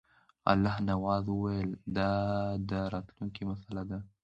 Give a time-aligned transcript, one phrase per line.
[0.51, 2.09] الله نواز وویل دا
[2.69, 3.99] د راتلونکي مسله ده.